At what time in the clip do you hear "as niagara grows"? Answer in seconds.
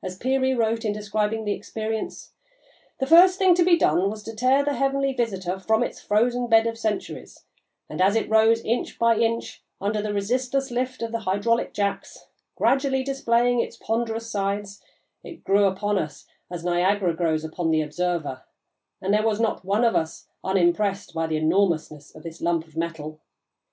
16.48-17.42